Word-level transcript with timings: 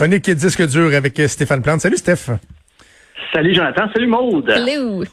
Chronique 0.00 0.30
disque 0.30 0.66
dur 0.66 0.94
avec 0.94 1.20
Stéphane 1.26 1.60
Plante. 1.60 1.82
Salut 1.82 1.98
Steph. 1.98 2.30
Salut 3.34 3.54
Jonathan, 3.54 3.82
salut 3.92 4.06
Maude. 4.06 4.48
Hello. 4.48 5.04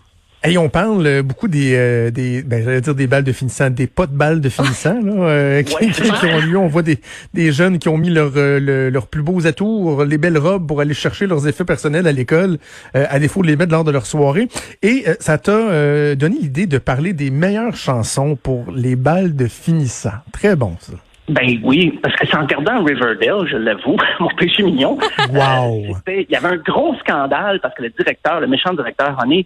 Hey, 0.42 0.58
on 0.58 0.70
parle 0.70 1.06
euh, 1.06 1.24
beaucoup 1.24 1.50
des, 1.50 1.74
euh, 1.76 2.10
des 2.10 2.42
ben, 2.42 2.64
j'allais 2.64 2.80
dire 2.80 2.96
des 2.96 3.06
balles 3.06 3.26
de 3.26 3.34
finissant, 3.34 3.70
des 3.70 3.88
pas 3.88 4.08
de 4.08 4.16
balles 4.16 4.40
de 4.40 4.48
finissant 4.48 4.98
là, 5.04 5.12
euh, 5.28 5.62
qui, 5.64 5.76
Ouais. 5.76 5.90
qui 5.90 6.26
ont 6.28 6.40
lieu. 6.40 6.58
On 6.58 6.68
voit 6.68 6.84
des, 6.84 7.00
des 7.34 7.52
jeunes 7.52 7.80
qui 7.80 7.90
ont 7.90 7.98
mis 7.98 8.10
leur, 8.12 8.32
euh, 8.38 8.62
le- 8.62 8.90
leurs 8.90 9.08
plus 9.08 9.24
beaux 9.24 9.46
atours, 9.46 10.06
les 10.06 10.18
belles 10.18 10.38
robes 10.38 10.66
pour 10.66 10.80
aller 10.80 10.94
chercher 10.94 11.28
leurs 11.28 11.46
effets 11.50 11.66
personnels 11.66 12.08
à 12.08 12.14
l'école, 12.14 12.58
euh, 12.96 13.06
à 13.10 13.20
défaut 13.20 13.42
de 13.42 13.48
les 13.48 13.58
mettre 13.58 13.74
lors 13.74 13.84
de 13.84 13.92
leur 13.92 14.06
soirée. 14.06 14.48
Et 14.84 15.04
euh, 15.10 15.16
ça 15.20 15.38
t'a 15.38 15.52
euh, 15.52 16.16
donné 16.16 16.38
l'idée 16.42 16.66
de 16.66 16.78
parler 16.78 17.12
des 17.12 17.30
meilleures 17.30 17.76
chansons 17.76 18.38
pour 18.38 18.72
les 18.72 18.96
balles 18.96 19.36
de 19.36 19.48
finissant. 19.48 20.14
Très 20.32 20.56
bon 20.56 20.78
ça. 20.80 20.94
Ben 21.30 21.60
oui, 21.64 21.92
parce 22.02 22.16
que 22.16 22.26
c'est 22.26 22.38
en 22.38 22.42
regardant 22.44 22.84
Riverdale, 22.84 23.48
je 23.48 23.58
l'avoue, 23.58 23.98
mon 24.20 24.30
péché 24.30 24.64
mignon. 24.64 24.98
Wow. 25.32 25.96
euh, 26.08 26.22
Il 26.22 26.28
y 26.30 26.36
avait 26.36 26.48
un 26.48 26.58
gros 26.58 26.96
scandale 27.00 27.60
parce 27.60 27.74
que 27.76 27.84
le 27.84 27.90
directeur, 27.90 28.40
le 28.40 28.48
méchant 28.48 28.74
directeur 28.74 29.18
René, 29.20 29.46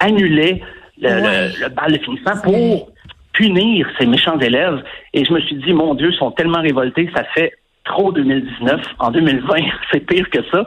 annulait 0.00 0.60
le, 1.00 1.08
Ouais. 1.08 1.48
le, 1.58 1.62
le 1.64 1.68
bal 1.70 1.92
de 1.92 1.98
finissant 1.98 2.40
pour 2.42 2.90
punir 3.32 3.88
ses 3.98 4.04
méchants 4.06 4.38
élèves. 4.38 4.82
Et 5.14 5.24
je 5.24 5.32
me 5.32 5.40
suis 5.40 5.56
dit, 5.56 5.72
mon 5.72 5.94
Dieu, 5.94 6.10
ils 6.12 6.18
sont 6.18 6.30
tellement 6.32 6.60
révoltés, 6.60 7.10
ça 7.16 7.24
fait 7.34 7.52
trop 7.84 8.12
2019. 8.12 8.80
En 8.98 9.10
2020, 9.10 9.54
c'est 9.92 10.00
pire 10.06 10.28
que 10.30 10.40
ça. 10.52 10.64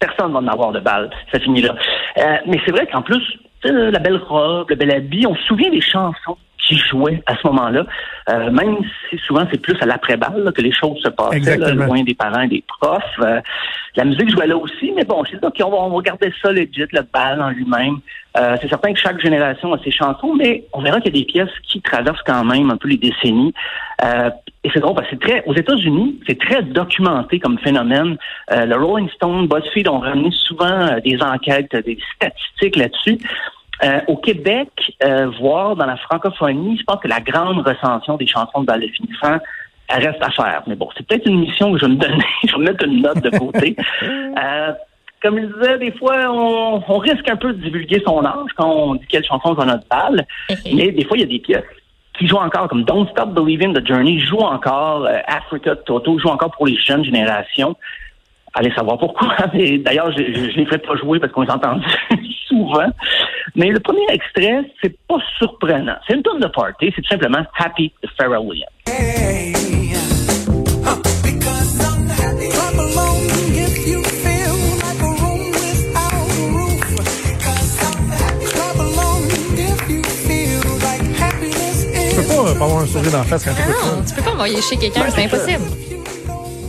Personne 0.00 0.32
va 0.32 0.38
en 0.38 0.46
avoir 0.48 0.72
de 0.72 0.80
bal. 0.80 1.10
Ça 1.32 1.38
finit 1.40 1.60
là. 1.60 1.74
Euh, 2.18 2.36
mais 2.46 2.58
c'est 2.64 2.72
vrai 2.72 2.86
qu'en 2.86 3.02
plus, 3.02 3.22
la 3.64 3.98
belle 3.98 4.16
robe, 4.16 4.70
le 4.70 4.76
bel 4.76 4.90
habit, 4.90 5.26
on 5.26 5.34
se 5.34 5.42
souvient 5.44 5.70
des 5.70 5.80
chansons 5.80 6.36
qui 6.66 6.76
jouaient 6.76 7.22
à 7.26 7.34
ce 7.36 7.46
moment-là. 7.46 7.86
Euh, 8.28 8.50
même 8.50 8.76
si 9.08 9.18
souvent 9.26 9.46
c'est 9.50 9.60
plus 9.60 9.76
à 9.80 9.86
l'après-balle 9.86 10.52
que 10.54 10.60
les 10.60 10.72
choses 10.72 10.98
se 11.02 11.08
passaient, 11.08 11.56
là, 11.56 11.72
loin 11.72 12.02
des 12.02 12.14
parents 12.14 12.42
et 12.42 12.48
des 12.48 12.62
profs. 12.66 13.02
Euh, 13.20 13.40
la 13.96 14.04
musique 14.04 14.30
jouait 14.30 14.46
là 14.46 14.56
aussi, 14.56 14.92
mais 14.94 15.04
bon, 15.04 15.24
je 15.24 15.36
dis, 15.36 15.44
OK, 15.44 15.56
on 15.64 15.70
va, 15.70 15.76
on 15.78 15.96
va 15.96 16.02
garder 16.02 16.32
ça 16.42 16.52
legit, 16.52 16.84
le 16.92 17.00
bal 17.12 17.40
en 17.40 17.50
lui-même. 17.50 17.98
Euh, 18.36 18.56
c'est 18.60 18.68
certain 18.68 18.92
que 18.92 18.98
chaque 18.98 19.20
génération 19.20 19.72
a 19.72 19.78
ses 19.82 19.90
chansons, 19.90 20.34
mais 20.34 20.64
on 20.72 20.82
verra 20.82 21.00
qu'il 21.00 21.14
y 21.16 21.18
a 21.18 21.20
des 21.20 21.26
pièces 21.26 21.58
qui 21.62 21.80
traversent 21.80 22.22
quand 22.26 22.44
même 22.44 22.70
un 22.70 22.76
peu 22.76 22.88
les 22.88 22.98
décennies. 22.98 23.54
Euh, 24.04 24.30
et 24.64 24.70
c'est 24.72 24.80
drôle 24.80 24.94
parce 24.94 25.08
que 25.08 25.16
c'est 25.16 25.28
très, 25.28 25.44
aux 25.46 25.54
États-Unis, 25.54 26.20
c'est 26.26 26.38
très 26.38 26.62
documenté 26.62 27.40
comme 27.40 27.58
phénomène. 27.58 28.16
Euh, 28.52 28.66
le 28.66 28.76
Rolling 28.76 29.08
Stone, 29.10 29.48
BuzzFeed 29.48 29.88
ont 29.88 30.00
ramené 30.00 30.30
souvent 30.32 30.66
euh, 30.66 31.00
des 31.00 31.20
enquêtes, 31.22 31.74
des 31.84 31.98
statistiques 32.16 32.76
là-dessus. 32.76 33.18
Euh, 33.84 34.00
au 34.08 34.16
Québec, 34.16 34.68
euh, 35.04 35.30
voire 35.40 35.76
dans 35.76 35.86
la 35.86 35.96
francophonie, 35.96 36.78
je 36.78 36.84
pense 36.84 37.00
que 37.00 37.08
la 37.08 37.20
grande 37.20 37.66
recension 37.66 38.16
des 38.16 38.26
chansons 38.26 38.62
de 38.62 38.66
bal 38.66 38.80
de 38.80 38.88
finissant 38.88 39.38
reste 39.88 40.22
à 40.22 40.30
faire. 40.30 40.62
Mais 40.66 40.74
bon, 40.74 40.88
c'est 40.96 41.06
peut-être 41.06 41.26
une 41.26 41.40
mission 41.40 41.72
que 41.72 41.78
je 41.78 41.86
vais 41.86 41.92
me 41.92 41.96
donner. 41.96 42.24
je 42.46 42.52
vais 42.52 42.58
me 42.58 42.64
mettre 42.64 42.84
une 42.84 43.02
note 43.02 43.22
de 43.22 43.38
côté. 43.38 43.76
Euh, 44.38 44.72
comme 45.20 45.40
je 45.40 45.46
disais, 45.46 45.78
des 45.78 45.90
fois, 45.92 46.14
on, 46.28 46.80
on 46.86 46.98
risque 46.98 47.28
un 47.28 47.34
peu 47.34 47.52
de 47.52 47.60
divulguer 47.60 48.00
son 48.06 48.24
âge 48.24 48.50
quand 48.56 48.70
on 48.70 48.94
dit 48.94 49.06
quelle 49.08 49.24
chanson 49.24 49.52
va 49.52 49.64
notre 49.64 49.88
bal. 49.88 50.24
Mais 50.64 50.92
des 50.92 51.04
fois, 51.04 51.16
il 51.16 51.20
y 51.20 51.24
a 51.24 51.26
des 51.26 51.40
pièces 51.40 51.64
qui 52.16 52.28
jouent 52.28 52.36
encore, 52.36 52.68
comme 52.68 52.84
Don't 52.84 53.08
Stop 53.08 53.30
Believing 53.30 53.72
the 53.74 53.84
Journey 53.84 54.20
joue 54.20 54.38
encore, 54.38 55.06
euh, 55.06 55.18
Africa 55.26 55.74
Toto 55.74 56.18
joue 56.18 56.28
encore 56.28 56.52
pour 56.52 56.66
les 56.66 56.76
jeunes 56.76 57.04
générations. 57.04 57.76
Allez 58.54 58.72
savoir 58.72 58.98
pourquoi. 58.98 59.36
D'ailleurs, 59.52 60.12
je 60.12 60.22
ne 60.22 60.56
les 60.56 60.66
ferai 60.66 60.78
pas 60.78 60.96
jouer 60.96 61.18
parce 61.18 61.32
qu'on 61.32 61.42
les 61.42 61.50
entend 61.50 61.80
Mais 63.54 63.68
le 63.70 63.80
premier 63.80 64.06
extrait, 64.10 64.60
c'est 64.82 64.96
pas 65.08 65.18
surprenant. 65.38 65.96
C'est 66.06 66.14
une 66.14 66.22
tonne 66.22 66.40
de 66.40 66.46
party. 66.48 66.92
C'est 66.94 67.02
tout 67.02 67.08
simplement 67.08 67.44
Happy 67.58 67.92
Pharrell 68.16 68.40
Williams. 68.46 68.72
Tu 80.88 82.20
is. 82.20 82.26
pas, 82.28 82.48
euh, 82.48 82.54
pas 82.54 82.64
avoir 82.64 82.78
un 82.82 82.86
sourire 82.86 83.12
d'en 83.12 83.22
face 83.24 83.44
quand 83.44 83.52
ça. 83.52 83.62
non, 83.66 84.02
tu 84.06 84.14
peux 84.14 84.22
pas 84.22 84.30
envoyer 84.32 84.60
chez 84.62 84.76
quelqu'un, 84.76 85.00
Ben, 85.04 85.10
c'est 85.14 85.24
impossible. 85.24 85.62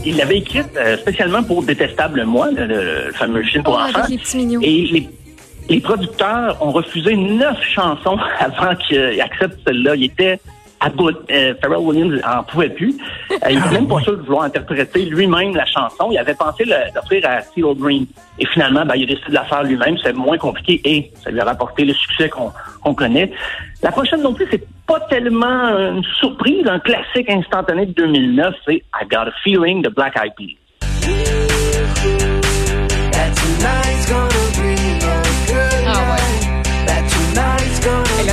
Il 0.04 0.16
l'avait 0.16 0.38
écrite 0.38 0.66
euh, 0.76 0.96
spécialement 0.96 1.42
pour 1.42 1.62
Détestable 1.62 2.24
Moi, 2.24 2.50
le, 2.52 2.66
le- 2.66 3.06
le 3.06 3.12
fameux 3.12 3.42
film 3.42 3.62
pour 3.62 3.74
Oh, 3.74 3.80
enfants. 3.88 3.98
avec 3.98 4.10
les 4.10 4.18
petits 4.18 4.36
mignons. 4.38 4.60
Et 4.62 4.86
les, 4.90 5.08
les 5.70 5.80
producteurs 5.80 6.56
ont 6.60 6.72
refusé 6.72 7.16
neuf 7.16 7.56
chansons 7.62 8.18
avant 8.38 8.74
qu'ils 8.74 9.20
acceptent 9.20 9.60
celle-là. 9.66 9.94
Il 9.94 10.04
était 10.04 10.40
à 10.80 10.88
bout. 10.88 11.10
Euh, 11.30 11.54
Pharrell 11.62 11.78
Williams 11.78 12.20
en 12.26 12.42
pouvait 12.42 12.70
plus. 12.70 12.96
Euh, 13.30 13.36
il 13.50 13.58
était 13.58 13.70
même 13.70 13.86
pas 13.86 14.00
sûr 14.00 14.16
de 14.16 14.22
vouloir 14.22 14.44
interpréter 14.44 15.04
lui-même 15.04 15.54
la 15.54 15.66
chanson. 15.66 16.08
Il 16.10 16.18
avait 16.18 16.34
pensé 16.34 16.64
l'offrir 16.64 17.24
à 17.24 17.42
Theo 17.42 17.74
Green. 17.74 18.06
Et 18.38 18.46
finalement, 18.46 18.84
ben, 18.84 18.96
il 18.96 19.04
a 19.04 19.06
décidé 19.06 19.28
de 19.28 19.34
la 19.34 19.44
faire 19.44 19.62
lui-même. 19.62 19.96
C'est 20.02 20.12
moins 20.12 20.38
compliqué 20.38 20.80
et 20.84 21.12
ça 21.22 21.30
lui 21.30 21.38
a 21.38 21.44
rapporté 21.44 21.84
le 21.84 21.94
succès 21.94 22.28
qu'on 22.28 22.50
qu'on 22.82 22.94
connaît. 22.94 23.30
La 23.82 23.92
prochaine 23.92 24.22
non 24.22 24.34
plus, 24.34 24.48
c'est 24.50 24.66
pas 24.86 25.00
tellement 25.00 25.68
une 25.78 26.04
surprise, 26.18 26.66
un 26.66 26.80
classique 26.80 27.30
instantané 27.30 27.86
de 27.86 27.92
2009. 27.92 28.54
C'est 28.66 28.76
I 28.76 29.06
Got 29.08 29.28
a 29.28 29.32
Feeling 29.44 29.82
de 29.82 29.88
Black 29.88 30.16
Eyed 30.16 30.32
Peas. 30.36 30.56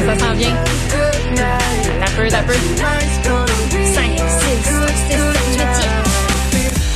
Ça 0.08 0.18
s'en 0.20 0.34
vient. 0.34 0.56
T'as 1.36 2.12
peu, 2.16 2.28
t'as 2.30 2.44
peu. 2.44 2.54
Tonight's 2.54 3.28
gonna 3.28 3.46
be 3.72 3.86
5, 3.86 4.18
6, 4.18 4.56
7, 4.56 5.20
8, 5.20 5.58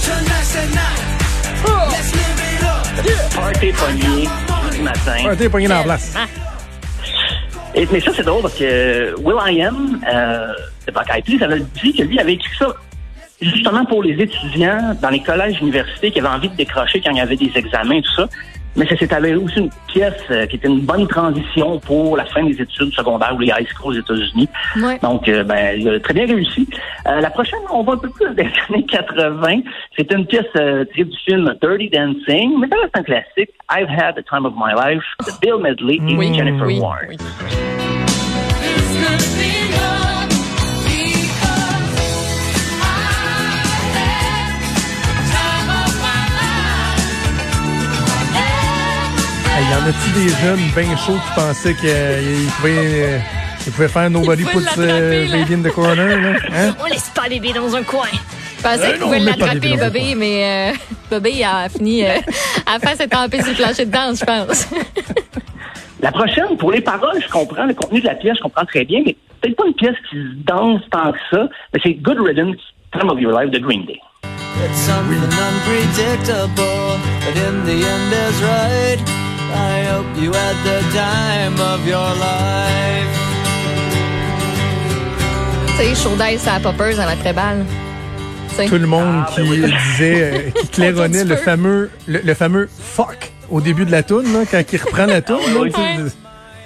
Tonight's 0.05 0.53
the 0.53 0.63
night. 0.71 1.01
Let's 1.91 2.11
live 2.15 2.39
it 2.47 2.63
up. 2.63 3.35
Party 3.35 3.71
pogné 3.73 4.29
du 4.71 4.81
matin. 4.81 5.35
T'es 5.37 5.49
pogné 5.49 5.67
dans 5.67 5.79
la 5.79 5.83
place. 5.83 6.13
Et, 7.75 7.87
mais 7.91 7.99
ça, 7.99 8.11
c'est 8.15 8.23
drôle 8.23 8.41
parce 8.43 8.55
que 8.55 9.15
Will 9.19 9.37
I 9.45 9.61
Am, 9.63 9.99
euh, 10.07 10.53
de 10.87 10.91
Black 10.91 11.09
Eyed 11.13 11.25
Peas, 11.25 11.45
avait 11.45 11.63
dit 11.81 11.93
que 11.93 12.03
lui 12.03 12.19
avait 12.19 12.33
écrit 12.33 12.55
ça 12.57 12.67
justement 13.41 13.85
pour 13.85 14.03
les 14.03 14.13
étudiants 14.21 14.95
dans 15.01 15.09
les 15.09 15.21
collèges 15.21 15.59
universités 15.61 16.11
qui 16.11 16.19
avaient 16.19 16.27
envie 16.29 16.49
de 16.49 16.55
décrocher 16.55 17.01
quand 17.01 17.11
il 17.11 17.17
y 17.17 17.21
avait 17.21 17.35
des 17.35 17.51
examens 17.55 17.95
et 17.95 18.01
tout 18.01 18.13
ça. 18.15 18.27
Mais 18.77 18.87
ça 18.87 18.95
s'est 18.95 19.13
avéré 19.13 19.35
aussi 19.35 19.59
une 19.59 19.69
pièce 19.87 20.13
euh, 20.29 20.45
qui 20.45 20.55
était 20.55 20.69
une 20.69 20.79
bonne 20.79 21.05
transition 21.05 21.77
pour 21.79 22.15
la 22.15 22.23
fin 22.23 22.41
des 22.45 22.53
études 22.53 22.93
secondaires 22.93 23.35
ou 23.35 23.39
les 23.39 23.47
high 23.47 23.67
schools 23.67 23.95
aux 23.97 23.99
États-Unis. 23.99 24.47
Ouais. 24.81 24.97
Donc, 25.03 25.27
euh, 25.27 25.43
ben, 25.43 25.77
il 25.77 25.89
a 25.89 25.99
très 25.99 26.13
bien 26.13 26.25
réussi. 26.25 26.69
Euh, 27.05 27.19
la 27.19 27.29
prochaine, 27.31 27.59
on 27.69 27.83
va 27.83 27.93
un 27.93 27.97
peu 27.97 28.09
plus 28.09 28.29
des 28.35 28.43
années 28.69 28.85
80. 28.89 29.57
C'est 29.97 30.09
une 30.13 30.25
pièce 30.25 30.45
euh, 30.55 30.85
tirée 30.93 31.03
du 31.03 31.17
film 31.25 31.53
Dirty 31.61 31.89
Dancing, 31.89 32.59
mais 32.61 32.67
ça 32.69 32.77
reste 32.81 32.97
un 32.97 33.03
classique. 33.03 33.49
I've 33.69 33.89
Had 33.89 34.15
the 34.15 34.25
Time 34.29 34.45
of 34.45 34.53
My 34.55 34.71
Life 34.73 35.03
de 35.19 35.31
Bill 35.41 35.61
Medley 35.61 35.95
et 36.09 36.15
Oui, 36.15 36.33
Jennifer 36.33 36.65
oui, 36.65 36.79
Warren. 36.79 37.09
oui. 37.09 37.17
En 49.83 49.87
a-tu 49.87 50.11
des 50.11 50.29
jeunes 50.29 50.59
bien 50.75 50.95
chauds 50.97 51.13
qui 51.13 51.33
pensaient 51.35 51.73
qu'ils 51.73 52.49
pouvaient, 52.57 53.03
euh, 53.03 53.19
ils 53.65 53.71
pouvaient 53.71 53.87
faire 53.87 54.09
Nobody 54.09 54.43
Puts 54.43 54.59
euh. 54.77 55.27
Baby 55.31 55.53
in 55.55 55.61
the 55.69 55.73
Corner, 55.73 56.19
là? 56.21 56.33
Hein? 56.53 56.75
On 56.79 56.85
laisse 56.85 57.09
pas 57.15 57.27
bébé 57.29 57.53
dans 57.53 57.75
un 57.75 57.83
coin. 57.83 58.07
Je 58.57 58.63
pensais 58.63 58.85
Euh, 58.85 58.91
qu'il 58.91 58.99
pouvait 59.01 59.19
l'attraper, 59.19 59.77
coin. 59.77 60.15
mais 60.17 60.73
euh, 60.73 60.77
bébé 61.09 61.43
a 61.43 61.67
fini 61.69 62.03
euh, 62.05 62.17
à 62.65 62.79
faire 62.79 62.95
cette 62.95 63.09
tempête 63.11 63.41
sur 63.43 63.51
le 63.51 63.57
plancher 63.57 63.85
de 63.85 63.91
danse, 63.91 64.19
je 64.19 64.25
pense. 64.25 64.67
La 66.01 66.11
prochaine, 66.11 66.57
pour 66.57 66.71
les 66.71 66.81
paroles, 66.81 67.21
je 67.21 67.27
comprends. 67.31 67.65
Le 67.65 67.73
contenu 67.73 68.01
de 68.01 68.05
la 68.07 68.15
pièce, 68.15 68.35
je 68.37 68.43
comprends 68.43 68.65
très 68.65 68.85
bien, 68.85 69.01
mais 69.05 69.15
peut-être 69.41 69.55
pas 69.55 69.65
une 69.67 69.73
pièce 69.73 69.95
qui 70.09 70.15
se 70.15 70.43
danse 70.45 70.81
tant 70.91 71.11
que 71.11 71.17
ça, 71.31 71.47
mais 71.73 71.79
c'est 71.83 71.93
Good 71.93 72.19
Riddance, 72.19 72.57
Time 72.91 73.09
of 73.09 73.19
Your 73.19 73.39
Life 73.39 73.51
de 73.51 73.59
Green 73.59 73.85
Day. 73.85 73.99
It's 74.63 74.79
something 74.79 75.17
unpredictable, 75.23 76.99
but 77.25 77.35
in 77.35 77.65
the 77.65 77.83
end 77.83 78.13
is 78.13 78.41
right. 78.43 79.20
I 79.53 79.85
hope 79.91 80.05
you 80.21 80.31
had 80.31 80.55
the 80.63 80.81
time 80.93 81.59
of 81.59 81.87
your 81.87 82.09
life. 82.19 83.17
tu 85.77 85.83
sais, 85.83 85.95
chaud 85.95 86.15
d'ail, 86.15 86.37
ça 86.39 86.59
poppers 86.61 86.95
dans 86.95 87.05
la 87.05 87.33
balle. 87.33 87.65
Tout 88.67 88.77
le 88.77 88.85
monde 88.85 89.23
Ah, 89.27 89.31
qui 89.33 89.41
ben 89.41 89.49
oui. 89.49 89.73
disait, 89.87 90.21
euh, 90.23 90.49
qui 90.61 90.67
claironnait 90.67 91.23
le 91.23 91.35
fameux, 91.35 91.89
le, 92.07 92.19
le 92.23 92.33
fameux 92.33 92.69
fuck 92.79 93.31
au 93.49 93.61
début 93.61 93.85
de 93.85 93.91
la 93.91 94.03
toune, 94.03 94.31
là, 94.33 94.39
quand 94.49 94.61
il 94.71 94.77
reprend 94.81 95.05
la 95.05 95.21
toune. 95.21 95.37
oui. 95.59 95.71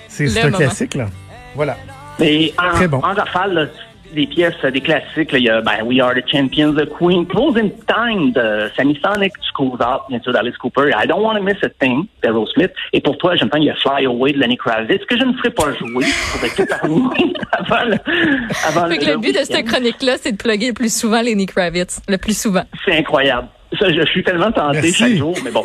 C'est 0.10 0.40
un 0.40 0.46
moment. 0.46 0.58
classique, 0.58 0.96
là. 0.96 1.08
Voilà. 1.56 1.78
Mais 2.20 2.54
en, 2.58 2.74
Très 2.76 2.88
bon. 2.88 2.98
en 2.98 3.14
rafale, 3.14 3.54
là, 3.54 3.66
des 4.14 4.28
pièces, 4.28 4.54
euh, 4.64 4.72
des 4.72 4.82
classiques, 4.82 5.32
là, 5.32 5.38
il 5.38 5.44
y 5.46 5.50
a 5.50 5.62
ben, 5.62 5.84
We 5.84 6.00
Are 6.00 6.14
the 6.14 6.24
Champions, 6.30 6.74
The 6.74 6.86
Queen, 6.86 7.26
Closing 7.26 7.72
Time 7.88 8.32
de 8.32 8.70
Sammy 8.76 9.00
Sonic, 9.04 9.34
Schools 9.52 9.78
Out, 9.82 10.04
bien 10.10 10.20
sûr, 10.22 10.34
d'Alice 10.34 10.58
Cooper, 10.58 10.92
I 10.92 11.08
Don't 11.08 11.22
Want 11.22 11.36
to 11.36 11.44
Miss 11.44 11.58
a 11.64 11.70
Thing 11.70 12.06
d'Aerosmith. 12.24 12.54
Smith. 12.56 12.72
Et 12.94 13.02
pour 13.02 13.18
toi, 13.18 13.36
j'entends, 13.36 13.58
il 13.58 13.66
y 13.66 13.70
a 13.70 13.76
Fly 13.76 14.06
Away 14.06 14.34
de 14.34 14.40
Lenny 14.40 14.58
Kravitz, 14.58 15.04
que 15.06 15.18
je 15.18 15.24
ne 15.24 15.34
ferai 15.34 15.50
pas 15.50 15.74
jouer 15.74 16.06
pour 16.32 16.44
être 16.44 16.60
épargné 16.60 17.34
avant 17.52 17.84
le, 17.86 17.98
avant 18.68 18.88
Fait 18.88 18.98
que 18.98 19.06
le 19.06 19.18
but 19.18 19.38
de 19.38 19.44
cette 19.44 19.66
chronique-là, 19.66 20.16
c'est 20.22 20.32
de 20.34 20.38
plugger 20.38 20.68
le 20.68 20.74
plus 20.74 20.96
souvent 20.96 21.22
Lenny 21.22 21.46
Kravitz. 21.46 22.02
Le 22.08 22.18
plus 22.18 22.38
souvent. 22.40 22.64
C'est 22.86 22.98
incroyable. 22.98 23.48
Ça, 23.80 23.92
je, 23.92 24.00
je 24.00 24.06
suis 24.06 24.24
tellement 24.24 24.52
tenté 24.52 24.80
Merci. 24.82 24.94
chaque 24.94 25.16
jour, 25.16 25.36
mais 25.44 25.52
bon. 25.52 25.64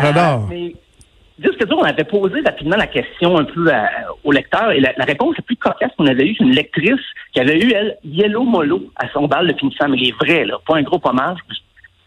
J'adore. 0.00 0.46
mais 0.48 0.74
Jusque 1.42 1.60
là, 1.68 1.74
on 1.76 1.82
avait 1.82 2.04
posé 2.04 2.40
rapidement 2.44 2.76
la 2.76 2.86
question 2.86 3.38
un 3.38 3.44
peu 3.44 3.72
à- 3.72 3.88
au 4.24 4.32
lecteur 4.32 4.70
et 4.72 4.80
la, 4.80 4.92
la 4.96 5.04
réponse 5.04 5.36
la 5.36 5.42
plus 5.42 5.56
cocasse 5.56 5.90
qu'on 5.96 6.06
avait 6.06 6.26
eue, 6.26 6.34
c'est 6.36 6.44
une 6.44 6.54
lectrice 6.54 7.00
qui 7.32 7.40
avait 7.40 7.58
eu, 7.58 7.72
elle, 7.72 7.96
Yellow 8.04 8.44
Molo 8.44 8.84
à 8.96 9.08
son 9.12 9.26
bal 9.26 9.48
de 9.48 9.58
finissant, 9.58 9.88
mais 9.88 9.96
les 9.96 10.12
vrais, 10.12 10.44
là, 10.44 10.58
pas 10.66 10.76
un 10.76 10.82
gros 10.82 11.00
hommage. 11.04 11.38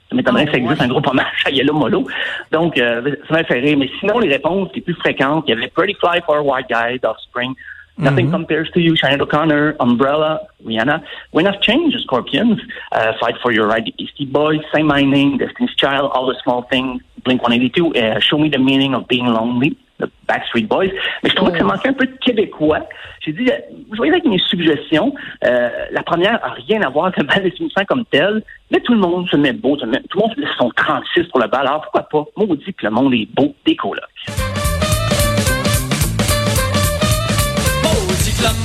Ça 0.10 0.16
m'étonnerait 0.16 0.46
que 0.46 0.52
ça 0.52 0.58
existe 0.58 0.82
un 0.82 0.88
gros 0.88 1.02
hommage 1.10 1.44
à 1.46 1.50
Yellow 1.50 1.74
Molo. 1.74 2.08
Donc, 2.52 2.78
euh, 2.78 3.02
ça 3.28 3.34
m'a 3.34 3.44
fait 3.44 3.60
rire. 3.60 3.78
Mais 3.78 3.90
sinon, 4.00 4.20
les 4.20 4.30
réponses 4.30 4.70
les 4.76 4.82
plus 4.82 4.94
fréquentes, 4.94 5.46
il 5.48 5.56
y 5.56 5.58
avait 5.58 5.68
Pretty 5.70 5.96
Fly 5.96 6.22
for 6.26 6.36
a 6.38 6.42
White 6.44 6.68
Guy 6.70 7.00
d'Offspring, 7.00 7.54
Nothing 7.98 8.30
Compares 8.30 8.70
to 8.72 8.82
You, 8.82 8.94
Sinead 8.96 9.22
O'Connor, 9.22 9.76
Umbrella, 9.80 10.42
Rihanna, 10.66 11.02
When 11.32 11.48
I've 11.48 11.62
Changed, 11.62 11.98
Scorpions, 12.02 12.60
uh, 12.92 13.14
Fight 13.22 13.36
for 13.42 13.52
Your 13.54 13.68
Right, 13.68 13.86
Beastie 13.98 14.26
Boys, 14.26 14.60
Say 14.74 14.84
My 14.84 15.02
Name, 15.04 15.38
Destiny's 15.38 15.74
Child, 15.76 16.12
All 16.14 16.26
the 16.28 16.36
Small 16.44 16.64
Things, 16.70 17.02
Blink-182, 17.24 17.96
uh, 17.96 18.20
Show 18.20 18.38
Me 18.38 18.50
the 18.50 18.58
Meaning 18.60 18.94
of 18.94 19.08
Being 19.08 19.28
Lonely, 19.28 19.78
The 20.00 20.08
Backstreet 20.28 20.68
Boys. 20.68 20.92
Mais 21.24 21.30
je 21.30 21.36
trouvais 21.36 21.54
que 21.54 21.58
ça 21.60 21.64
manquait 21.64 21.88
un 21.88 21.94
peu 21.94 22.06
de 22.06 22.18
québécois. 22.18 22.80
J'ai 23.22 23.32
dit, 23.32 23.50
euh, 23.50 23.56
vous 23.90 23.96
voyez 23.96 24.12
avec 24.12 24.26
mes 24.26 24.40
suggestions, 24.40 25.16
euh, 25.46 25.70
la 25.92 26.04
première 26.04 26.44
a 26.44 26.50
rien 26.68 26.82
à 26.82 26.90
voir 26.90 27.06
avec 27.06 27.44
le 27.44 27.50
finissants 27.52 27.86
comme 27.88 28.04
tel, 28.12 28.44
mais 28.72 28.82
tout 28.82 28.94
le 28.94 29.00
monde 29.00 29.26
se 29.30 29.38
met 29.38 29.54
beau, 29.54 29.78
se 29.80 29.86
met- 29.86 30.02
tout 30.10 30.18
le 30.20 30.28
monde 30.28 30.36
fait 30.36 30.42
son 30.58 30.70
36 30.70 31.24
pour 31.30 31.40
le 31.40 31.48
bal, 31.48 31.66
alors 31.66 31.82
pourquoi 31.84 32.04
pas? 32.04 32.26
Maudit 32.36 32.74
que 32.74 32.86
le 32.86 32.92
monde 32.92 33.14
est 33.14 33.28
beau 33.34 33.56
des 33.66 33.78
colocs. 33.78 34.04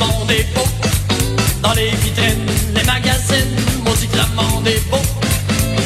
Monde 0.00 0.30
est 0.30 0.54
beau 0.54 0.66
Dans 1.62 1.72
les 1.74 1.90
vitrines, 1.90 2.46
les 2.74 2.84
magazines 2.84 3.56
Maudit 3.84 4.08
que 4.08 4.16
le 4.16 4.34
monde 4.34 4.66
est 4.66 4.90
beau 4.90 5.02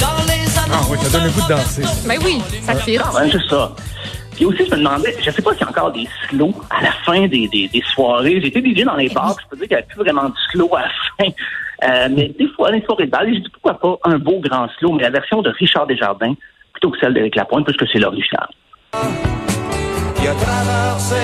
Dans 0.00 0.22
les 0.25 0.58
annonces 0.58 0.88
Ah 0.88 0.90
oui, 0.90 0.99
ça 1.02 1.19
donne 1.19 1.25
le 1.25 1.31
goût 1.31 1.43
de 1.43 1.49
danser. 1.49 1.82
Ben 2.06 2.19
oui, 2.25 2.43
ça 2.62 2.75
fit. 2.76 2.99
Ah, 2.99 3.11
ben, 3.14 3.28
c'est 3.31 3.49
ça. 3.49 3.75
Puis 4.34 4.44
aussi, 4.44 4.66
je 4.66 4.70
me 4.72 4.78
demandais, 4.78 5.14
je 5.20 5.31
sais 5.31 5.43
pas 5.43 5.52
s'il 5.52 5.61
y 5.61 5.64
a 5.64 5.69
encore 5.69 5.93
des 5.93 6.08
slows 6.28 6.55
à 6.70 6.82
la 6.82 6.93
fin 7.05 7.26
des, 7.28 7.46
des, 7.49 7.69
des 7.69 7.82
soirées. 7.94 8.40
J'ai 8.40 8.49
été 8.49 8.61
DJ 8.61 8.84
dans 8.84 8.96
les 8.96 9.08
bars, 9.08 9.37
je 9.43 9.49
peux 9.49 9.56
dire 9.56 9.69
qu'il 9.69 9.76
n'y 9.76 9.82
avait 9.82 9.87
plus 9.87 10.00
vraiment 10.00 10.28
de 10.28 10.34
slow 10.50 10.75
à 10.75 10.82
la 10.82 10.88
fin. 10.88 11.31
Euh, 11.84 12.08
mais 12.10 12.28
des 12.38 12.49
fois, 12.49 12.70
les 12.70 12.82
soirées 12.82 13.06
de 13.06 13.10
bal, 13.10 13.28
j'ai 13.32 13.40
dit 13.40 13.49
pourquoi 13.52 13.78
pas 13.78 14.10
un 14.10 14.19
beau 14.19 14.40
grand 14.40 14.69
slow, 14.78 14.93
mais 14.93 15.02
la 15.02 15.10
version 15.10 15.43
de 15.43 15.50
Richard 15.50 15.87
Desjardins, 15.87 16.34
plutôt 16.72 16.90
que 16.90 16.99
celle 16.99 17.14
d'Éric 17.14 17.37
Lapointe, 17.37 17.64
puisque 17.64 17.87
c'est 17.93 17.99
l'original. 17.99 18.49
Il 20.20 20.28
a 20.28 20.34
traversé 20.34 21.17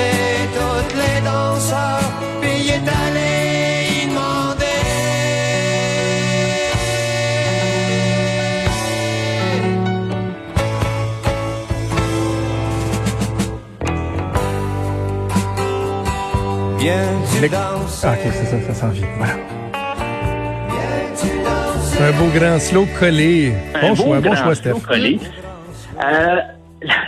toutes 0.53 0.95
les 0.95 1.21
danseurs, 1.25 2.00
Ah, 17.53 18.13
ok, 18.13 18.19
c'est 18.33 18.45
ça, 18.45 18.61
ça 18.61 18.75
s'en 18.75 18.89
vient. 18.91 19.07
Voilà. 19.19 19.35
Un 22.03 22.13
beau 22.13 22.31
grand 22.35 22.59
slow 22.59 22.87
collé. 22.99 23.53
Un 23.75 23.89
Bon 23.89 23.95
choix, 23.95 24.21
bon 24.21 24.35
choix, 24.35 24.55
slow 24.55 24.75
Steph. 24.75 24.87
collé. 24.87 25.19
Euh, 26.03 26.37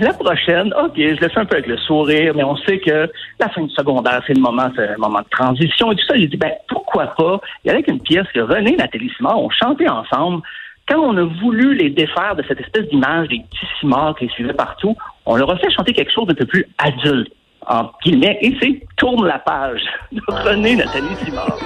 la, 0.00 0.12
prochaine, 0.12 0.72
OK, 0.82 0.92
je 0.96 1.18
le 1.18 1.28
fais 1.30 1.38
un 1.40 1.46
peu 1.46 1.56
avec 1.56 1.66
le 1.66 1.78
sourire, 1.78 2.34
mais 2.34 2.44
on 2.44 2.56
sait 2.56 2.78
que 2.78 3.10
la 3.40 3.48
fin 3.48 3.62
du 3.62 3.70
secondaire, 3.70 4.22
c'est 4.26 4.34
le 4.34 4.40
moment, 4.42 4.70
c'est 4.76 4.88
un 4.88 4.98
moment 4.98 5.20
de 5.20 5.28
transition 5.30 5.92
et 5.92 5.96
tout 5.96 6.04
ça. 6.06 6.14
J'ai 6.16 6.26
dit, 6.26 6.36
ben, 6.36 6.52
pourquoi 6.68 7.06
pas? 7.16 7.40
Il 7.64 7.68
y 7.68 7.70
avait 7.70 7.80
une 7.88 8.00
pièce 8.00 8.26
que 8.34 8.40
René 8.40 8.74
et 8.74 8.76
Nathalie 8.76 9.10
Simard 9.16 9.38
ont 9.38 9.48
chanté 9.50 9.88
ensemble. 9.88 10.42
Quand 10.88 10.98
on 11.00 11.16
a 11.16 11.24
voulu 11.40 11.74
les 11.74 11.88
défaire 11.88 12.36
de 12.36 12.42
cette 12.46 12.60
espèce 12.60 12.86
d'image 12.90 13.28
des 13.28 13.38
petits 13.38 13.66
cimards 13.80 14.14
qui 14.16 14.26
les 14.26 14.30
suivaient 14.32 14.52
partout, 14.52 14.94
on 15.24 15.36
leur 15.36 15.50
a 15.50 15.56
fait 15.56 15.70
chanter 15.70 15.94
quelque 15.94 16.12
chose 16.12 16.26
d'un 16.26 16.34
peu 16.34 16.44
plus 16.44 16.66
adulte, 16.76 17.32
en 17.66 17.90
guillemets, 18.04 18.38
et 18.40 18.56
c'est 18.60 18.82
Tourne 18.96 19.26
la 19.26 19.38
page 19.38 19.82
de 20.12 20.20
René 20.28 20.76
Nathalie 20.76 21.16
Simard. 21.24 21.58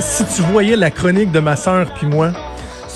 Si 0.00 0.24
tu 0.36 0.42
voyais 0.42 0.76
la 0.76 0.90
chronique 0.90 1.32
de 1.32 1.40
ma 1.40 1.56
sœur 1.56 1.90
puis 1.94 2.06
moi, 2.06 2.32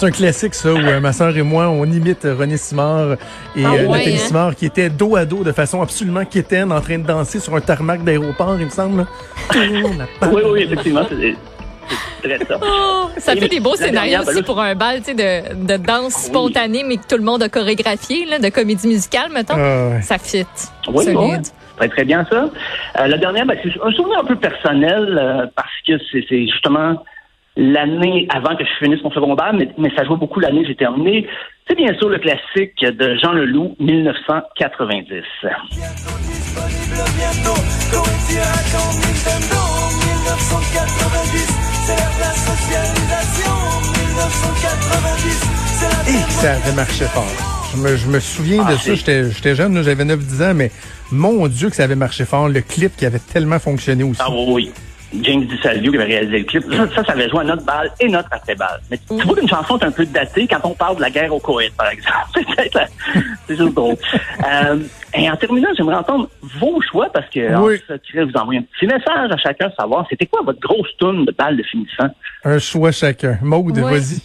c'est 0.03 0.09
un 0.09 0.11
classique 0.11 0.55
ça 0.55 0.73
où 0.73 0.79
euh, 0.79 0.99
ma 0.99 1.13
sœur 1.13 1.37
et 1.37 1.43
moi 1.43 1.69
on 1.69 1.85
imite 1.85 2.25
René 2.25 2.57
Simard 2.57 3.13
et 3.55 3.65
Ah 3.65 3.75
euh, 3.75 3.87
ouais, 3.87 3.99
Nathalie 3.99 4.15
hein? 4.17 4.19
Simard 4.19 4.57
qui 4.57 4.67
étaient 4.67 4.91
dos 4.91 5.15
à 5.15 5.25
dos 5.25 5.45
de 5.45 5.53
façon 5.53 5.81
absolument 5.81 6.25
quétaine 6.25 6.73
en 6.73 6.81
train 6.81 6.99
de 6.99 7.07
danser 7.07 7.39
sur 7.39 7.55
un 7.55 7.61
tarmac 7.61 8.03
d'aéroport, 8.03 8.57
il 8.59 8.65
me 8.65 8.71
semble. 8.71 9.07
Oui, 9.55 10.43
oui, 10.51 10.63
effectivement, 10.63 11.05
très 11.05 12.39
ça. 12.49 12.59
Oh, 12.61 13.11
ça 13.17 13.35
Et 13.35 13.41
fait 13.41 13.49
des 13.49 13.61
beaux 13.61 13.77
scénarios 13.77 13.93
dernière, 13.93 14.25
ben 14.25 14.29
aussi 14.31 14.41
là, 14.41 14.43
pour 14.45 14.61
un 14.61 14.75
bal 14.75 15.03
de, 15.03 15.67
de 15.67 15.77
danse 15.77 16.17
oui. 16.17 16.25
spontanée, 16.25 16.85
mais 16.85 16.97
que 16.97 17.07
tout 17.09 17.17
le 17.17 17.25
monde 17.25 17.43
a 17.43 17.49
chorégraphié, 17.49 18.27
là, 18.27 18.41
de 18.41 18.49
comédie 18.49 18.89
musicale, 18.89 19.31
mettons. 19.33 19.55
Ah, 19.57 19.89
ouais. 19.91 20.03
Ça 20.03 20.19
fit. 20.19 20.47
Oui, 20.89 21.05
Solide. 21.05 21.47
Très, 21.77 21.89
très 21.89 22.05
bien 22.05 22.27
ça. 22.31 22.49
Euh, 22.99 23.07
la 23.07 23.19
dernière, 23.19 23.47
ben, 23.47 23.57
c'est 23.63 23.71
un 23.83 23.91
souvenir 23.93 24.19
un 24.21 24.25
peu 24.25 24.37
personnel 24.37 25.19
euh, 25.21 25.47
parce 25.55 25.69
que 25.87 25.93
c'est 26.11 26.25
c'est 26.29 26.47
justement 26.47 27.03
l'année 27.57 28.27
avant 28.31 28.57
que 28.57 28.65
je 28.65 28.85
finisse 28.85 29.03
mon 29.03 29.11
secondaire, 29.11 29.53
mais, 29.53 29.69
mais 29.79 29.91
ça 29.97 30.05
joue 30.05 30.17
beaucoup 30.17 30.41
l'année 30.41 30.63
que 30.63 30.69
j'ai 30.69 30.77
terminé. 30.77 31.27
C'est 31.69 31.77
bien 31.77 31.95
sûr 31.99 32.09
le 32.09 32.19
classique 32.19 32.81
de 32.81 33.17
Jean 33.17 33.33
Leloup, 33.33 33.77
1990. 33.79 35.23
Bientôt 35.43 36.33
disponible 36.53 37.05
bientôt. 37.17 37.61
Comédie 37.93 38.39
à 38.41 38.53
quand 38.73 38.93
Nintendo 38.99 39.63
1990, 40.01 41.59
c'est 41.87 41.97
l'ère 41.97 42.15
de 42.15 42.21
la 42.21 42.33
socialisation. 42.33 43.53
1990, 44.09 45.45
c'est 45.79 45.89
la 45.89 46.01
Et 46.11 46.31
ça 46.31 46.53
avait 46.53 46.77
marché 46.77 47.05
fort. 47.05 47.25
Je 47.73 47.79
me, 47.79 47.97
je 47.97 48.07
me 48.07 48.21
souviens 48.21 48.65
de 48.65 48.73
Ah, 48.73 48.77
ça, 48.77 48.95
j'étais 48.95 49.31
j'étais 49.31 49.55
jeune, 49.55 49.83
j'avais 49.83 50.05
9-10 50.05 50.51
ans, 50.51 50.55
mais 50.55 50.71
mon 51.11 51.49
Dieu 51.49 51.71
que 51.71 51.77
ça 51.77 51.85
avait 51.85 51.97
marché 51.97 52.25
fort. 52.25 52.49
Le 52.49 52.61
clip 52.61 52.97
qui 52.97 53.07
avait 53.07 53.19
tellement 53.19 53.59
fonctionné 53.59 54.05
aussi. 54.05 54.21
Ah 54.23 54.31
oui, 54.31 54.45
oui. 54.49 54.73
James 55.21 55.45
DiSalvio 55.45 55.93
qui 55.93 55.99
avait 55.99 56.07
réalisé 56.15 56.39
le 56.39 56.45
clip. 56.45 56.65
Ça, 56.73 56.87
ça, 56.95 57.05
ça 57.05 57.13
avait 57.13 57.29
joué 57.29 57.41
à 57.41 57.45
notre 57.45 57.65
balle 57.65 57.91
et 58.01 58.09
notre 58.09 58.29
après-balle. 58.33 58.81
Mais 58.91 58.99
tu 58.99 59.25
vois 59.27 59.35
qu'une 59.37 59.49
chanson 59.49 59.79
est 59.79 59.85
un 59.85 59.91
peu 59.91 60.07
datée 60.07 60.47
quand 60.49 60.61
on 60.65 60.75
parle 60.75 60.97
de 60.97 61.03
la 61.03 61.11
guerre 61.11 61.35
au 61.35 61.39
Koweït, 61.39 61.75
par 61.77 61.89
exemple. 61.89 62.17
C'est 62.35 62.47
peut-être 62.47 62.75
la- 62.75 62.87
c'est 63.47 63.57
juste 63.57 63.75
drôle. 63.75 63.97
Euh, 64.51 64.79
et 65.15 65.31
en 65.31 65.37
terminant, 65.37 65.69
j'aimerais 65.77 65.97
entendre 65.97 66.29
vos 66.59 66.81
choix 66.81 67.11
parce 67.13 67.29
que 67.29 67.55
en 67.55 67.65
Oui. 67.65 67.77
secret, 67.87 68.25
vous 68.25 68.33
envoyez 68.37 68.61
un 68.61 68.63
petit 68.63 68.87
message 68.87 69.31
à 69.31 69.37
chacun, 69.37 69.71
savoir 69.79 70.07
c'était 70.09 70.27
quoi 70.27 70.41
votre 70.45 70.61
grosse 70.61 70.89
tourne 70.99 71.25
de 71.27 71.33
balle 71.33 71.57
de 71.57 71.63
finissant. 71.63 72.09
Un 72.45 72.59
choix 72.59 72.93
chacun. 72.93 73.39
Maude, 73.43 73.79
Ouais. 73.79 73.99
vas-y. 73.99 74.21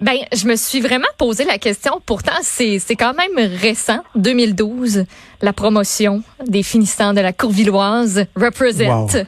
Ben, 0.00 0.16
je 0.32 0.46
me 0.46 0.56
suis 0.56 0.80
vraiment 0.80 1.08
posé 1.18 1.44
la 1.44 1.58
question. 1.58 2.00
Pourtant, 2.04 2.32
c'est 2.42 2.78
c'est 2.78 2.96
quand 2.96 3.14
même 3.14 3.50
récent, 3.60 4.00
2012, 4.16 5.04
la 5.40 5.52
promotion 5.52 6.22
des 6.46 6.62
finissants 6.62 7.12
de 7.12 7.20
la 7.20 7.32
Courvilloise 7.32 8.26
Represent. 8.36 8.86
Wow. 8.86 9.24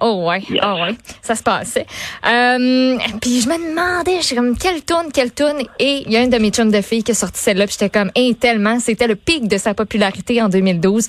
Oh 0.00 0.24
ouais, 0.28 0.42
oh 0.62 0.74
ouais, 0.82 0.96
ça 1.22 1.34
se 1.34 1.42
passait. 1.42 1.86
Euh, 2.26 2.96
puis 3.20 3.40
je 3.40 3.48
me 3.48 3.70
demandais, 3.70 4.18
je 4.20 4.26
suis 4.26 4.36
comme 4.36 4.56
quelle 4.56 4.82
tourne, 4.82 5.12
quelle 5.12 5.32
tourne, 5.32 5.60
et 5.78 6.02
il 6.06 6.12
y 6.12 6.16
a 6.16 6.22
une 6.22 6.30
de 6.30 6.38
mes 6.38 6.50
chums 6.50 6.70
de 6.70 6.80
filles 6.80 7.02
qui 7.02 7.12
a 7.12 7.14
sorti 7.14 7.40
celle-là, 7.40 7.66
puis 7.66 7.76
j'étais 7.78 7.90
comme, 7.90 8.10
hey, 8.14 8.34
tellement, 8.34 8.80
c'était 8.80 9.06
le 9.08 9.16
pic 9.16 9.48
de 9.48 9.58
sa 9.58 9.74
popularité 9.74 10.40
en 10.42 10.48
2012. 10.48 11.08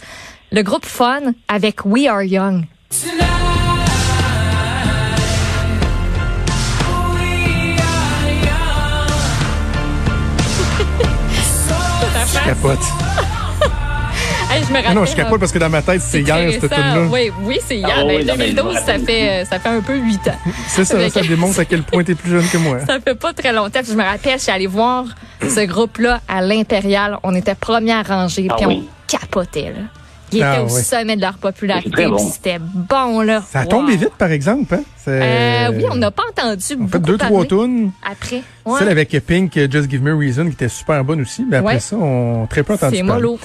Le 0.51 0.61
groupe 0.61 0.85
Fun 0.85 1.33
avec 1.47 1.85
We 1.85 2.07
Are 2.07 2.23
Young. 2.23 2.63
Capote. 12.47 12.79
Hey, 14.49 14.63
je 14.63 14.71
me 14.71 14.77
Ah 14.77 14.81
rappelle. 14.81 14.95
non, 14.95 15.03
je 15.05 15.13
capote 15.13 15.39
parce 15.41 15.51
que 15.51 15.59
dans 15.59 15.69
ma 15.69 15.81
tête, 15.81 16.01
c'est 16.01 16.21
hier, 16.21 16.49
cette 16.53 16.71
tune-là. 16.73 17.01
Oui, 17.11 17.29
oui, 17.41 17.59
c'est 17.67 17.75
hier. 17.79 17.89
Ah 17.93 18.03
Ben, 18.05 18.15
oui, 18.15 18.25
non, 18.25 18.35
mais 18.37 18.47
je 18.47 18.51
me 18.53 18.61
2012, 18.61 18.73
ça 18.75 18.79
rappelle. 18.79 19.05
fait, 19.05 19.45
ça 19.49 19.59
fait 19.59 19.67
un 19.69 19.81
peu 19.81 19.97
huit 19.97 20.25
ans. 20.29 20.37
C'est 20.69 20.85
ça, 20.85 21.09
ça 21.09 21.21
démontre 21.21 21.59
à 21.59 21.65
quel 21.65 21.83
point 21.83 22.01
t'es 22.05 22.15
plus 22.15 22.31
jeune 22.31 22.47
que 22.47 22.57
moi. 22.57 22.77
Ça 22.87 22.97
fait 23.01 23.13
pas 23.13 23.33
très 23.33 23.51
longtemps. 23.51 23.79
Puis 23.83 23.91
je 23.91 23.97
me 23.97 24.03
rappelle, 24.05 24.37
je 24.37 24.43
suis 24.43 24.51
allée 24.51 24.65
voir 24.67 25.03
ce 25.41 25.65
groupe-là 25.65 26.21
à 26.29 26.41
l'Impérial. 26.41 27.17
On 27.23 27.35
était 27.35 27.55
première 27.55 28.07
rangée, 28.07 28.47
Ah 28.49 28.55
puis 28.55 28.65
oui. 28.67 28.87
on 28.89 29.17
capotait. 29.17 29.73
Là. 29.75 29.81
Ils 30.33 30.43
Ah 30.43 30.55
étaient 30.55 30.61
au 30.71 30.75
oui. 30.75 30.81
sommet 30.83 31.15
de 31.15 31.21
leur 31.21 31.37
popularité. 31.37 32.05
bon. 32.07 32.17
C'était 32.17 32.57
bon, 32.59 33.21
là. 33.21 33.41
Ça 33.49 33.59
a 33.59 33.63
Wow. 33.63 33.69
tombé 33.69 33.95
vite, 33.95 34.13
par 34.17 34.31
exemple. 34.31 34.75
Hein? 34.75 34.81
Euh, 35.07 35.71
oui, 35.73 35.85
on 35.89 35.95
n'a 35.95 36.11
pas 36.11 36.23
entendu 36.29 36.61
On 36.61 36.63
fait 36.65 36.75
beaucoup 36.75 36.99
deux, 37.05 37.17
trois 37.17 37.45
tunes. 37.45 37.91
après. 38.03 38.43
Ouais. 38.65 38.79
Celle 38.79 38.89
avec 38.89 39.17
Pink, 39.25 39.53
Just 39.71 39.89
Give 39.89 40.01
Me 40.03 40.13
a 40.13 40.17
Reason, 40.17 40.45
qui 40.47 40.51
était 40.51 40.67
super 40.67 41.01
bonne 41.05 41.21
aussi. 41.21 41.45
Mais 41.49 41.57
après 41.57 41.75
Ouais. 41.75 41.79
ça, 41.79 41.95
on 41.95 42.45
très 42.47 42.63
peu 42.63 42.73
entendu 42.73 42.97
C'est 42.97 43.03
parler. 43.03 43.21
mollo. 43.23 43.39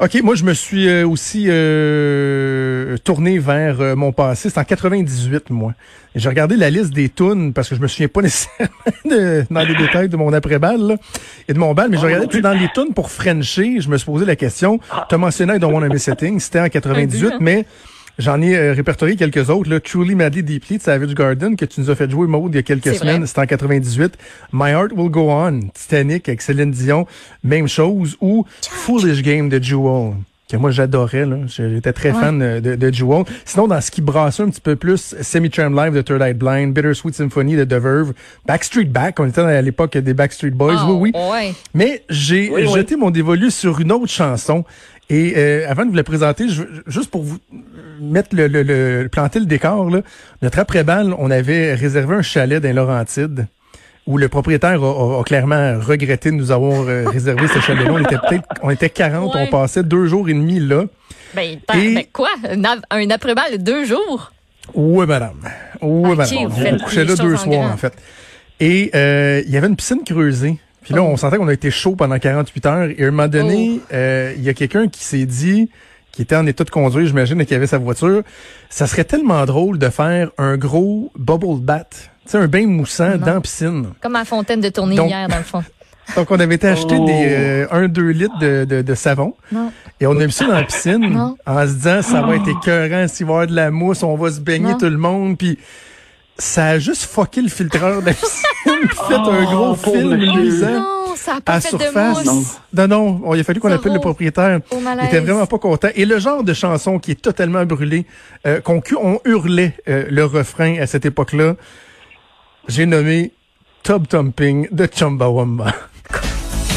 OK, 0.00 0.20
moi, 0.22 0.34
je 0.34 0.44
me 0.44 0.54
suis 0.54 0.88
euh, 0.88 1.06
aussi 1.06 1.46
euh, 1.48 2.96
tourné 3.04 3.38
vers 3.38 3.80
euh, 3.80 3.94
mon 3.94 4.12
passé. 4.12 4.50
C'est 4.50 4.58
en 4.58 4.64
98, 4.64 5.50
moi. 5.50 5.72
J'ai 6.16 6.28
regardé 6.28 6.56
la 6.56 6.68
liste 6.70 6.92
des 6.92 7.08
tunes 7.08 7.52
parce 7.52 7.68
que 7.68 7.76
je 7.76 7.80
me 7.80 7.86
souviens 7.86 8.08
pas 8.08 8.22
nécessairement 8.22 8.68
de- 9.04 9.44
dans 9.50 9.60
les 9.60 9.74
détails 9.74 10.08
de 10.08 10.16
mon 10.16 10.32
après-balle 10.32 10.96
et 11.48 11.52
de 11.52 11.58
mon 11.58 11.74
bal, 11.74 11.90
mais 11.90 11.96
je 11.96 12.02
regardais 12.02 12.26
tu 12.26 12.36
sais, 12.36 12.42
dans 12.42 12.52
les 12.52 12.68
tunes 12.74 12.92
pour 12.94 13.10
Frencher, 13.10 13.80
je 13.80 13.88
me 13.88 13.96
suis 13.96 14.06
posé 14.06 14.24
la 14.24 14.36
question. 14.36 14.78
Tu 15.08 15.14
as 15.14 15.18
mentionné 15.18 15.56
I 15.56 15.58
Don't 15.58 15.72
Wanna 15.72 15.88
Miss 15.88 16.04
c'était 16.38 16.60
en 16.60 16.68
98, 16.68 17.26
hein? 17.26 17.38
mais 17.40 17.64
j'en 18.18 18.40
ai 18.40 18.56
euh, 18.56 18.72
répertorié 18.72 19.16
quelques 19.16 19.50
autres. 19.50 19.70
Là. 19.70 19.80
Truly 19.80 20.14
Madly 20.14 20.42
Deeply 20.42 20.78
de 20.78 20.82
Savage 20.82 21.14
Garden, 21.14 21.56
que 21.56 21.64
tu 21.64 21.80
nous 21.80 21.90
as 21.90 21.94
fait 21.94 22.10
jouer, 22.10 22.26
Maude, 22.26 22.52
il 22.52 22.56
y 22.56 22.58
a 22.58 22.62
quelques 22.62 22.94
semaines. 22.94 23.26
C'était 23.26 23.40
en 23.40 23.46
98. 23.46 24.16
My 24.52 24.70
Heart 24.70 24.92
Will 24.92 25.10
Go 25.10 25.30
On, 25.30 25.60
Titanic 25.72 26.28
avec 26.28 26.42
Céline 26.42 26.70
Dion, 26.70 27.06
même 27.42 27.68
chose. 27.68 28.16
Ou 28.20 28.46
Foolish 28.62 29.22
Game 29.22 29.48
de 29.48 29.62
Jewel, 29.62 30.14
que 30.56 30.60
moi 30.60 30.70
j'adorais. 30.70 31.26
là. 31.26 31.36
J'étais 31.46 31.92
très 31.92 32.10
Ouais. 32.12 32.20
fan 32.20 32.60
de, 32.60 32.74
de 32.76 32.92
Jewel. 32.92 33.24
Sinon, 33.44 33.66
dans 33.68 33.80
ce 33.80 33.90
qui 33.90 34.00
brassait 34.02 34.42
un 34.42 34.48
petit 34.50 34.60
peu 34.60 34.76
plus, 34.76 35.14
Semi-Charm 35.20 35.74
Live 35.76 35.94
de 35.94 36.02
Third 36.02 36.22
Eye 36.22 36.34
Blind, 36.34 36.72
Bittersweet 36.74 37.14
Symphony 37.14 37.56
de 37.56 37.64
The 37.64 37.74
Verve, 37.74 38.12
Backstreet 38.46 38.84
Back, 38.86 39.20
on 39.20 39.26
était 39.28 39.40
à 39.40 39.62
l'époque 39.62 39.96
des 39.96 40.14
Backstreet 40.14 40.50
Boys, 40.50 40.76
Oh, 40.86 40.98
oui, 41.00 41.12
oui. 41.14 41.20
ouais. 41.30 41.54
Mais 41.74 42.02
j'ai 42.08 42.50
Oui, 42.50 42.62
oui. 42.66 42.72
jeté 42.74 42.96
mon 42.96 43.10
dévolu 43.10 43.50
sur 43.50 43.80
une 43.80 43.92
autre 43.92 44.08
chanson. 44.12 44.64
Et 45.10 45.34
euh, 45.36 45.66
avant 45.68 45.84
de 45.84 45.90
vous 45.90 45.96
la 45.96 46.02
présenter, 46.02 46.48
je, 46.48 46.62
juste 46.86 47.10
pour 47.10 47.22
vous 47.22 47.36
mettre 48.00 48.34
le, 48.34 48.46
le, 48.48 48.62
le- 48.62 49.08
planter 49.10 49.38
le 49.38 49.44
décor, 49.46 49.90
là, 49.90 50.00
notre 50.40 50.58
après-balle, 50.58 51.14
on 51.18 51.30
avait 51.30 51.74
réservé 51.74 52.14
un 52.16 52.22
chalet 52.22 52.62
dans 52.62 52.74
Laurentides 52.74 53.46
où 54.06 54.18
le 54.18 54.28
propriétaire 54.28 54.82
a, 54.82 55.16
a- 55.16 55.20
a 55.20 55.22
clairement 55.24 55.78
regretté 55.80 56.30
de 56.30 56.36
nous 56.36 56.50
avoir 56.50 56.82
euh, 56.88 57.08
réservé 57.12 57.46
ce 57.48 57.58
chalet-là. 57.60 57.92
On 57.92 57.98
était 57.98 58.18
peut-être, 58.18 58.44
on 58.62 58.70
était 58.70 58.90
40, 58.90 59.34
Ouais. 59.34 59.46
on 59.48 59.50
passait 59.50 59.82
deux 59.82 60.06
jours 60.06 60.28
et 60.28 60.34
demi 60.34 60.60
là. 60.60 60.84
Ben, 61.34 61.58
Et- 61.74 61.94
ben 61.94 62.04
quoi? 62.12 62.28
Un, 62.48 62.62
un 62.90 63.10
après-balle 63.10 63.52
de 63.52 63.56
deux 63.62 63.84
jours? 63.84 64.32
Oui, 64.74 65.06
madame. 65.06 65.36
Oui, 65.82 66.16
madame. 66.16 66.38
On 66.72 66.78
couchait 66.84 67.04
là 67.04 67.14
deux 67.16 67.36
soirs, 67.36 67.46
grand. 67.48 67.70
en 67.72 67.76
fait. 67.76 67.92
Et 68.60 68.90
euh, 68.94 69.42
il 69.46 69.52
y 69.52 69.56
avait 69.56 69.66
une 69.66 69.76
piscine 69.76 70.02
creusée. 70.06 70.58
Puis 70.82 70.94
là, 70.94 71.02
Oh. 71.02 71.06
on 71.06 71.16
sentait 71.16 71.38
qu'on 71.38 71.48
a 71.48 71.52
été 71.52 71.70
chaud 71.70 71.96
pendant 71.96 72.18
48 72.18 72.66
heures. 72.66 72.88
Et 72.96 73.04
à 73.04 73.08
un 73.08 73.10
moment 73.10 73.26
donné, 73.28 73.80
Oh. 73.82 73.86
euh, 73.94 74.32
il 74.36 74.42
y 74.44 74.48
a 74.48 74.54
quelqu'un 74.54 74.86
qui 74.88 75.02
s'est 75.02 75.24
dit, 75.26 75.70
qui 76.12 76.22
était 76.22 76.36
en 76.36 76.46
état 76.46 76.62
de 76.62 76.70
conduire, 76.70 77.06
j'imagine, 77.06 77.40
et 77.40 77.46
qui 77.46 77.54
avait 77.54 77.66
sa 77.66 77.78
voiture, 77.78 78.22
ça 78.70 78.86
serait 78.86 79.04
tellement 79.04 79.44
drôle 79.46 79.78
de 79.78 79.88
faire 79.88 80.30
un 80.38 80.56
gros 80.56 81.10
bubble 81.18 81.58
bath. 81.60 82.10
Tu 82.24 82.30
sais, 82.30 82.38
un 82.38 82.46
bain 82.48 82.66
moussant 82.66 83.16
dans 83.16 83.34
la 83.34 83.40
piscine. 83.40 83.88
Comme 84.00 84.16
à 84.16 84.24
Fontaine 84.24 84.60
de 84.60 84.68
Tournière, 84.70 85.28
dans 85.28 85.36
le 85.36 85.42
fond. 85.42 85.62
Donc, 86.16 86.30
on 86.30 86.38
avait 86.40 86.54
été 86.56 86.68
acheter 86.68 86.96
Oh. 86.98 87.06
des 87.06 87.26
euh, 87.30 87.66
1-2 87.88 88.00
litres 88.10 88.38
de, 88.38 88.64
de, 88.66 88.82
de 88.82 88.94
savon. 88.94 89.34
Non. 89.52 89.72
Et 90.00 90.06
on 90.06 90.18
a 90.20 90.26
mis 90.26 90.32
ça 90.32 90.46
dans 90.46 90.54
la 90.54 90.64
piscine 90.64 90.98
Non. 91.10 91.36
en 91.46 91.66
se 91.66 91.72
disant, 91.72 92.02
ça 92.02 92.20
va 92.22 92.36
être 92.36 92.48
écœurant 92.48 93.08
s'il 93.08 93.26
va 93.26 93.32
y 93.32 93.34
avoir 93.34 93.46
de 93.46 93.54
la 93.54 93.70
mousse, 93.70 94.02
on 94.02 94.14
va 94.16 94.30
se 94.30 94.40
baigner 94.40 94.72
Non. 94.72 94.78
tout 94.78 94.88
le 94.90 94.98
monde. 94.98 95.38
Puis 95.38 95.58
ça 96.38 96.66
a 96.68 96.78
juste 96.78 97.04
fucké 97.04 97.40
le 97.40 97.48
filtreur 97.48 98.00
de 98.02 98.06
la 98.06 98.12
piscine, 98.14 98.42
puis 98.88 98.96
fait 99.08 99.14
un 99.14 99.44
gros 99.44 99.70
Oh, 99.70 99.74
film 99.76 100.14
luisant 100.14 100.72
Non, 100.80 101.14
ça 101.16 101.36
a 101.36 101.40
pas 101.40 101.54
à 101.54 101.60
fait 101.60 101.74
de 101.76 101.82
surface. 101.82 102.24
mousse. 102.26 102.58
Non, 102.74 102.88
non, 102.88 103.20
on- 103.24 103.34
il 103.34 103.40
a 103.40 103.44
fallu 103.44 103.60
qu'on 103.60 103.72
appelle 103.72 103.92
le 103.94 104.00
propriétaire. 104.00 104.60
Il 104.72 105.06
était 105.06 105.20
vraiment 105.20 105.46
pas 105.46 105.58
content. 105.58 105.88
Et 105.94 106.04
le 106.04 106.18
genre 106.18 106.42
de 106.42 106.52
chanson 106.52 106.98
qui 106.98 107.12
est 107.12 107.20
totalement 107.22 107.64
brûlée, 107.64 108.04
euh, 108.46 108.60
qu'on 108.60 108.82
on 109.00 109.20
hurlait 109.24 109.74
euh, 109.88 110.04
le 110.10 110.24
refrain 110.24 110.76
à 110.80 110.86
cette 110.86 111.06
époque-là, 111.06 111.54
j'ai 112.68 112.86
nommé 112.86 113.32
Tub 113.82 114.06
Thumping 114.08 114.68
de 114.70 114.88
Chumbawamba. 114.92 115.72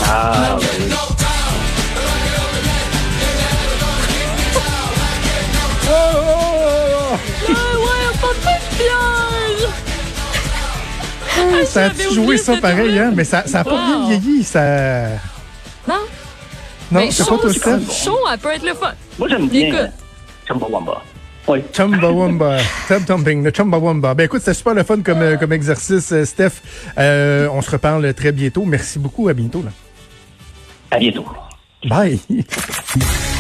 Ah, 0.03 0.58
oui. 0.60 0.94
Ouais, 7.50 8.12
pas 8.22 8.34
de 8.34 8.44
piège! 8.77 9.67
Ça 11.67 11.86
a 11.86 11.88
j'avais 11.89 12.10
joué 12.13 12.38
ça 12.38 12.58
pareil, 12.58 12.98
hein? 13.00 13.12
Mais 13.15 13.24
ça, 13.24 13.46
ça 13.48 13.60
a 13.62 13.63
pas 13.63 13.72
Wow. 13.72 14.08
bien 14.08 14.17
vieilli, 14.20 14.44
ça. 14.44 14.62
Non? 15.88 15.96
Non, 15.96 16.00
Mais 16.91 17.12
c'est 17.12 17.24
chaud, 17.25 17.38
pas 17.38 17.48
tout 17.48 17.53
ça. 17.53 17.79
chaud, 17.91 18.20
elle 18.32 18.39
peut 18.39 18.50
être 18.53 18.65
le 18.65 18.74
fun. 18.74 18.91
Moi, 19.20 19.27
j'aime 19.29 19.48
bien. 19.48 19.89
Chumbawamba. 20.48 21.01
Oui. 21.48 21.63
Chumbawamba. 21.74 22.58
Tub 22.88 23.06
Thumping, 23.06 23.44
le 23.44 23.51
Chumbawamba. 23.51 24.13
Ben 24.13 24.25
écoute, 24.25 24.42
c'était 24.42 24.54
super 24.54 24.74
le 24.74 24.84
fun 24.84 25.01
comme, 25.01 25.38
comme 25.38 25.54
exercice, 25.54 26.12
euh, 26.12 26.25
Steph. 26.25 26.62
Euh, 26.98 27.48
on 27.51 27.62
se 27.62 27.72
reparle 27.72 28.13
très 28.13 28.32
bientôt. 28.32 28.66
Merci 28.66 29.00
beaucoup. 29.00 29.30
À 29.30 29.34
bientôt. 29.34 29.63
Là. 29.63 29.72
À 30.92 31.00
bientôt. 31.00 31.25
Bye. 31.88 32.20